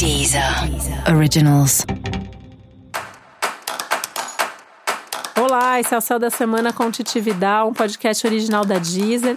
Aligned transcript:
Deezer 0.00 0.42
Originals. 1.14 1.84
Olá, 5.38 5.78
esse 5.78 5.94
é 5.94 5.98
o 5.98 6.00
Céu 6.00 6.18
da 6.18 6.30
Semana 6.30 6.72
com 6.72 6.90
Titi 6.90 7.20
Vidal, 7.20 7.68
um 7.68 7.74
podcast 7.74 8.26
original 8.26 8.64
da 8.64 8.78
Deezer. 8.78 9.36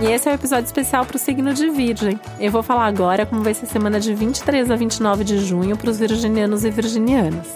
E 0.00 0.06
esse 0.06 0.26
é 0.26 0.30
o 0.30 0.32
um 0.32 0.36
episódio 0.36 0.64
especial 0.64 1.04
para 1.04 1.16
o 1.16 1.18
signo 1.18 1.52
de 1.52 1.68
Virgem. 1.68 2.18
Eu 2.40 2.50
vou 2.50 2.62
falar 2.62 2.86
agora 2.86 3.26
como 3.26 3.42
vai 3.42 3.52
ser 3.52 3.66
a 3.66 3.68
semana 3.68 4.00
de 4.00 4.14
23 4.14 4.70
a 4.70 4.76
29 4.76 5.22
de 5.22 5.38
junho 5.40 5.76
para 5.76 5.90
os 5.90 5.98
virginianos 5.98 6.64
e 6.64 6.70
virginianas. 6.70 7.46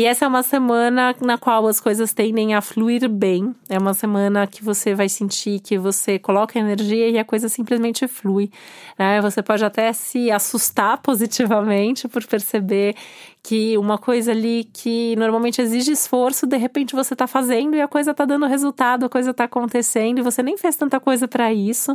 E 0.00 0.06
essa 0.06 0.24
é 0.24 0.28
uma 0.28 0.42
semana 0.42 1.14
na 1.20 1.36
qual 1.36 1.66
as 1.66 1.78
coisas 1.78 2.14
tendem 2.14 2.54
a 2.54 2.62
fluir 2.62 3.06
bem. 3.06 3.54
É 3.68 3.78
uma 3.78 3.92
semana 3.92 4.46
que 4.46 4.64
você 4.64 4.94
vai 4.94 5.10
sentir 5.10 5.60
que 5.60 5.76
você 5.76 6.18
coloca 6.18 6.58
energia 6.58 7.10
e 7.10 7.18
a 7.18 7.24
coisa 7.24 7.50
simplesmente 7.50 8.08
flui. 8.08 8.50
Né? 8.98 9.20
Você 9.20 9.42
pode 9.42 9.62
até 9.62 9.92
se 9.92 10.30
assustar 10.30 10.96
positivamente 11.04 12.08
por 12.08 12.26
perceber 12.26 12.96
que 13.42 13.76
uma 13.76 13.98
coisa 13.98 14.30
ali 14.30 14.64
que 14.72 15.14
normalmente 15.16 15.60
exige 15.60 15.92
esforço, 15.92 16.46
de 16.46 16.56
repente 16.56 16.94
você 16.94 17.12
está 17.12 17.26
fazendo 17.26 17.76
e 17.76 17.82
a 17.82 17.86
coisa 17.86 18.12
está 18.12 18.24
dando 18.24 18.46
resultado, 18.46 19.04
a 19.04 19.08
coisa 19.10 19.32
está 19.32 19.44
acontecendo 19.44 20.20
e 20.20 20.22
você 20.22 20.42
nem 20.42 20.56
fez 20.56 20.76
tanta 20.76 20.98
coisa 20.98 21.28
para 21.28 21.52
isso. 21.52 21.94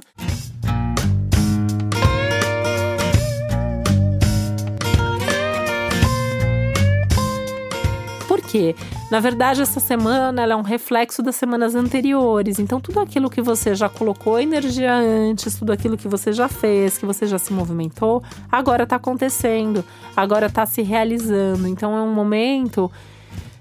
Quê? 8.56 8.74
Na 9.12 9.20
verdade, 9.20 9.62
essa 9.62 9.82
semana 9.82 10.44
é 10.44 10.56
um 10.56 10.62
reflexo 10.62 11.22
das 11.22 11.36
semanas 11.36 11.76
anteriores. 11.76 12.58
Então, 12.58 12.80
tudo 12.80 13.02
aquilo 13.02 13.30
que 13.30 13.42
você 13.42 13.76
já 13.76 13.90
colocou 13.90 14.40
energia 14.40 14.94
antes, 14.96 15.56
tudo 15.56 15.74
aquilo 15.74 15.98
que 15.98 16.08
você 16.08 16.32
já 16.32 16.48
fez, 16.48 16.98
que 16.98 17.06
você 17.06 17.28
já 17.28 17.38
se 17.38 17.52
movimentou, 17.52 18.24
agora 18.50 18.84
está 18.84 18.96
acontecendo, 18.96 19.84
agora 20.16 20.46
está 20.46 20.66
se 20.66 20.82
realizando. 20.82 21.68
Então, 21.68 21.98
é 21.98 22.02
um 22.02 22.14
momento 22.14 22.90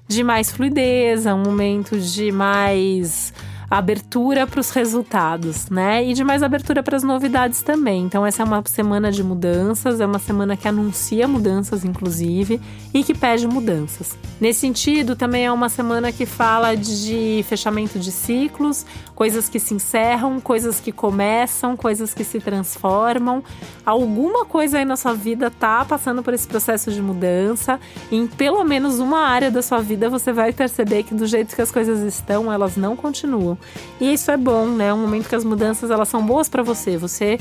de 0.07 0.23
mais 0.23 0.53
fluidez, 0.53 1.27
é 1.27 1.35
um 1.35 1.43
momento 1.43 1.99
de 1.99 2.31
mais 2.31 3.33
abertura 3.71 4.47
para 4.47 4.61
os 4.61 4.71
resultados, 4.71 5.69
né? 5.71 6.05
E 6.05 6.15
de 6.15 6.25
mais 6.25 6.43
abertura 6.43 6.83
para 6.83 6.97
as 6.97 7.03
novidades 7.03 7.63
também. 7.63 8.03
Então, 8.03 8.25
essa 8.25 8.43
é 8.43 8.45
uma 8.45 8.63
semana 8.67 9.11
de 9.11 9.23
mudanças, 9.23 10.01
é 10.01 10.07
uma 10.07 10.19
semana 10.19 10.57
que 10.57 10.69
anuncia 10.69 11.27
mudanças, 11.27 11.85
inclusive, 11.85 12.61
e 12.93 13.03
que 13.03 13.15
pede 13.15 13.47
mudanças. 13.47 14.17
Nesse 14.41 14.61
sentido, 14.61 15.17
também 15.17 15.47
é 15.47 15.53
uma 15.53 15.69
semana 15.69 16.13
que 16.13 16.27
fala 16.27 16.75
de 16.75 17.45
fechamento 17.49 17.99
de 17.99 18.11
ciclos, 18.11 18.85
coisas 19.15 19.49
que 19.49 19.59
se 19.59 19.75
encerram, 19.75 20.41
coisas 20.41 20.81
que 20.81 20.93
começam, 20.93 21.77
coisas 21.77 22.13
que 22.13 22.25
se 22.25 22.41
transformam. 22.41 23.43
Alguma 23.85 24.45
coisa 24.45 24.79
aí 24.79 24.85
na 24.85 24.97
sua 24.97 25.15
vida 25.15 25.51
tá 25.51 25.85
passando 25.85 26.23
por 26.23 26.35
esse 26.35 26.47
processo 26.47 26.91
de 26.91 27.01
mudança, 27.01 27.79
e 28.11 28.17
em 28.17 28.27
pelo 28.27 28.63
menos 28.65 28.99
uma 28.99 29.21
área 29.21 29.51
da 29.51 29.63
sua 29.63 29.81
vida 29.81 30.11
você 30.11 30.33
vai 30.33 30.53
perceber 30.53 31.05
que 31.05 31.15
do 31.15 31.27
jeito 31.27 31.55
que 31.55 31.63
as 31.63 31.71
coisas 31.71 32.01
estão, 32.01 32.53
elas 32.53 32.77
não 32.77 32.97
continuam. 32.97 33.57
E 34.01 34.13
isso 34.13 34.31
é 34.31 34.37
bom, 34.37 34.67
né? 34.67 34.89
É 34.89 34.95
um 34.95 34.99
momento 34.99 35.29
que 35.29 35.35
as 35.35 35.45
mudanças 35.45 35.91
elas 35.91 36.09
são 36.09 36.25
boas 36.25 36.49
para 36.49 36.63
você. 36.63 36.97
Você 36.97 37.39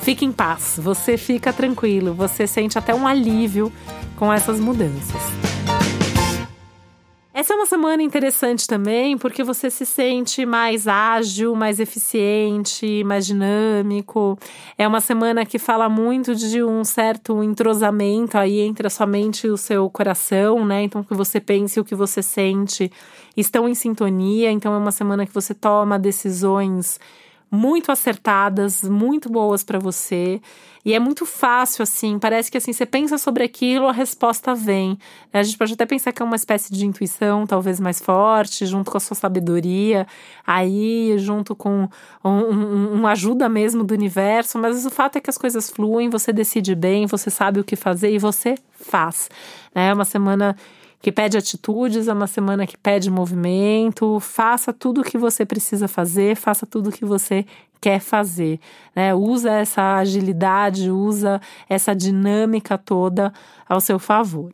fica 0.00 0.24
em 0.24 0.32
paz, 0.32 0.78
você 0.82 1.16
fica 1.16 1.52
tranquilo, 1.52 2.14
você 2.14 2.46
sente 2.46 2.78
até 2.78 2.94
um 2.94 3.06
alívio 3.06 3.72
com 4.16 4.32
essas 4.32 4.60
mudanças. 4.60 5.45
Essa 7.46 7.54
é 7.54 7.58
uma 7.58 7.66
semana 7.66 8.02
interessante 8.02 8.66
também, 8.66 9.16
porque 9.16 9.44
você 9.44 9.70
se 9.70 9.86
sente 9.86 10.44
mais 10.44 10.88
ágil, 10.88 11.54
mais 11.54 11.78
eficiente, 11.78 13.04
mais 13.04 13.24
dinâmico. 13.24 14.36
É 14.76 14.84
uma 14.88 15.00
semana 15.00 15.46
que 15.46 15.56
fala 15.56 15.88
muito 15.88 16.34
de 16.34 16.60
um 16.64 16.82
certo 16.82 17.44
entrosamento 17.44 18.36
aí 18.36 18.58
entre 18.58 18.88
a 18.88 18.90
sua 18.90 19.06
mente 19.06 19.46
e 19.46 19.50
o 19.50 19.56
seu 19.56 19.88
coração, 19.88 20.66
né? 20.66 20.82
Então, 20.82 21.02
o 21.02 21.04
que 21.04 21.14
você 21.14 21.38
pensa 21.38 21.78
e 21.78 21.82
o 21.82 21.84
que 21.84 21.94
você 21.94 22.20
sente 22.20 22.90
estão 23.36 23.68
em 23.68 23.76
sintonia. 23.76 24.50
Então, 24.50 24.74
é 24.74 24.78
uma 24.78 24.90
semana 24.90 25.24
que 25.24 25.32
você 25.32 25.54
toma 25.54 26.00
decisões 26.00 26.98
muito 27.50 27.92
acertadas, 27.92 28.82
muito 28.82 29.30
boas 29.30 29.62
para 29.62 29.78
você. 29.78 30.40
E 30.84 30.94
é 30.94 31.00
muito 31.00 31.26
fácil, 31.26 31.82
assim, 31.82 32.16
parece 32.16 32.48
que 32.48 32.56
assim, 32.56 32.72
você 32.72 32.86
pensa 32.86 33.18
sobre 33.18 33.42
aquilo, 33.42 33.88
a 33.88 33.92
resposta 33.92 34.54
vem. 34.54 34.96
A 35.32 35.42
gente 35.42 35.58
pode 35.58 35.72
até 35.72 35.84
pensar 35.84 36.12
que 36.12 36.22
é 36.22 36.24
uma 36.24 36.36
espécie 36.36 36.72
de 36.72 36.86
intuição, 36.86 37.44
talvez 37.44 37.80
mais 37.80 38.00
forte, 38.00 38.64
junto 38.66 38.90
com 38.90 38.96
a 38.96 39.00
sua 39.00 39.16
sabedoria, 39.16 40.06
aí, 40.46 41.18
junto 41.18 41.56
com 41.56 41.88
um, 42.24 42.30
um, 42.30 42.92
uma 42.94 43.12
ajuda 43.12 43.48
mesmo 43.48 43.82
do 43.82 43.94
universo, 43.94 44.58
mas 44.58 44.86
o 44.86 44.90
fato 44.90 45.16
é 45.16 45.20
que 45.20 45.30
as 45.30 45.38
coisas 45.38 45.68
fluem, 45.68 46.08
você 46.08 46.32
decide 46.32 46.74
bem, 46.74 47.06
você 47.06 47.30
sabe 47.30 47.58
o 47.58 47.64
que 47.64 47.74
fazer 47.74 48.12
e 48.12 48.18
você 48.18 48.54
faz. 48.70 49.28
É 49.74 49.92
uma 49.92 50.04
semana 50.04 50.56
que 51.06 51.12
pede 51.12 51.38
atitudes, 51.38 52.08
é 52.08 52.12
uma 52.12 52.26
semana 52.26 52.66
que 52.66 52.76
pede 52.76 53.08
movimento. 53.08 54.18
Faça 54.18 54.72
tudo 54.72 55.02
o 55.02 55.04
que 55.04 55.16
você 55.16 55.46
precisa 55.46 55.86
fazer, 55.86 56.34
faça 56.34 56.66
tudo 56.66 56.88
o 56.88 56.92
que 56.92 57.04
você 57.04 57.46
quer 57.80 58.00
fazer. 58.00 58.58
Né? 58.92 59.14
Usa 59.14 59.52
essa 59.52 59.98
agilidade, 59.98 60.90
usa 60.90 61.40
essa 61.68 61.94
dinâmica 61.94 62.76
toda 62.76 63.32
ao 63.68 63.80
seu 63.80 64.00
favor. 64.00 64.50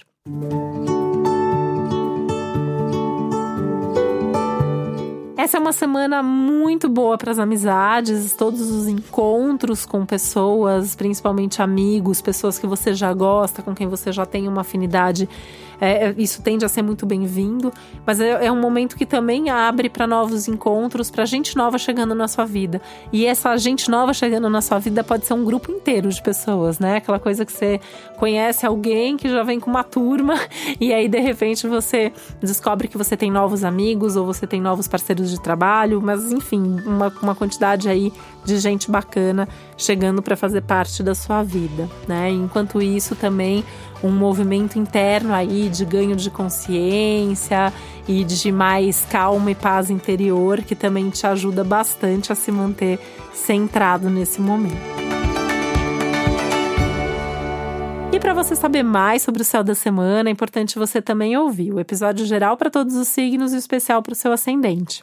Essa 5.43 5.57
é 5.57 5.61
uma 5.61 5.73
semana 5.73 6.23
muito 6.23 6.89
boa 6.89 7.19
para 7.19 7.33
as 7.33 7.39
amizades, 7.41 8.33
todos 8.37 8.61
os 8.61 8.87
encontros 8.87 9.85
com 9.85 10.07
pessoas, 10.07 10.95
principalmente 10.95 11.61
amigos, 11.61 12.23
pessoas 12.23 12.61
que 12.61 12.67
você 12.69 12.95
já 12.95 13.13
gosta, 13.13 13.61
com 13.61 13.75
quem 13.75 13.89
você 13.89 14.13
já 14.13 14.25
tem 14.25 14.47
uma 14.47 14.61
afinidade 14.61 15.29
é, 15.83 16.11
é, 16.11 16.15
isso 16.17 16.41
tende 16.41 16.65
a 16.65 16.69
ser 16.69 16.81
muito 16.81 17.05
bem-vindo, 17.05 17.73
mas 18.07 18.21
é, 18.21 18.47
é, 18.47 18.53
um 18.53 18.61
momento 18.61 18.97
que 18.97 19.05
também 19.05 19.51
abre 19.51 19.89
para 19.89 20.07
novos 20.07 20.47
encontros, 20.47 21.11
para 21.11 21.25
gente 21.25 21.57
nova 21.57 21.77
chegando 21.77 22.15
na 22.15 22.29
sua 22.29 22.45
vida. 22.45 22.81
E 23.13 23.27
essa 23.27 23.57
gente 23.57 23.91
nova 23.91 24.15
chegando 24.15 24.49
na 24.49 24.63
sua 24.63 24.79
vida 24.79 25.03
pode 25.03 25.27
ser 25.27 25.35
um 25.35 25.45
grupo 25.45 25.73
inteiro 25.73 26.09
de 26.09 26.23
pessoas, 26.23 26.79
né? 26.79 26.99
Aquela 26.99 27.19
coisa 27.19 27.45
que 27.45 27.51
você 27.51 27.81
conhece 28.17 28.65
alguém 28.65 29.17
que 29.17 29.29
já 29.29 29.43
vem 29.43 29.59
com 29.59 29.69
uma 29.69 29.83
turma 29.83 30.35
e 30.81 30.95
aí 30.95 31.09
de 31.09 31.19
repente 31.19 31.67
você 31.67 32.13
descobre 32.41 32.87
que 32.87 32.97
você 32.97 33.17
tem 33.17 33.29
novos 33.29 33.65
amigos 33.65 34.15
ou 34.15 34.25
você 34.25 34.47
tem 34.47 34.61
novos 34.61 34.87
parceiros 34.87 35.32
de 35.33 35.41
trabalho, 35.41 36.01
mas 36.03 36.31
enfim, 36.31 36.81
uma, 36.85 37.13
uma 37.23 37.35
quantidade 37.35 37.89
aí 37.89 38.13
de 38.45 38.59
gente 38.59 38.91
bacana 38.91 39.49
chegando 39.77 40.23
para 40.23 40.37
fazer 40.37 40.63
parte 40.63 41.03
da 41.03 41.15
sua 41.15 41.43
vida, 41.43 41.89
né? 42.07 42.31
Enquanto 42.31 42.83
isso 42.83 43.15
também 43.17 43.65
um 44.03 44.11
movimento 44.11 44.79
interno 44.79 45.33
aí 45.33 45.69
de 45.69 45.85
ganho 45.85 46.17
de 46.17 46.31
consciência 46.31 47.73
e 48.07 48.25
de 48.25 48.53
mais 48.53 49.07
calma 49.11 49.51
e 49.51 49.55
paz 49.55 49.91
interior 49.91 50.63
que 50.63 50.75
também 50.75 51.09
te 51.09 51.27
ajuda 51.27 51.63
bastante 51.65 52.33
a 52.33 52.35
se 52.35 52.51
manter 52.51 52.99
centrado 53.33 54.11
nesse 54.11 54.41
momento. 54.41 55.03
E 58.13 58.21
para 58.21 58.35
você 58.35 58.55
saber 58.55 58.83
mais 58.83 59.23
sobre 59.23 59.41
o 59.41 59.45
céu 59.45 59.65
da 59.65 59.75
semana, 59.75 60.29
é 60.29 60.33
importante 60.33 60.79
você 60.79 61.01
também 61.01 61.35
ouvir 61.35 61.73
o 61.73 61.81
episódio 61.81 62.27
geral 62.27 62.59
para 62.59 62.69
todos 62.69 62.95
os 62.95 63.09
signos 63.09 63.55
e 63.55 63.57
o 63.57 63.59
especial 63.59 64.03
para 64.03 64.13
o 64.13 64.17
seu 64.17 64.31
ascendente. 64.33 65.03